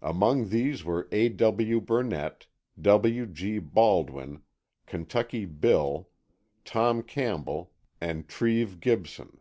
Among 0.00 0.48
these 0.48 0.84
were 0.86 1.06
A. 1.12 1.28
W. 1.28 1.82
Burnett, 1.82 2.46
W. 2.80 3.26
G. 3.26 3.58
Baldwin, 3.58 4.40
Kentucky 4.86 5.44
Bill, 5.44 6.08
Tom 6.64 7.02
Campbell 7.02 7.72
and 8.00 8.26
Treve 8.26 8.80
Gibson. 8.80 9.38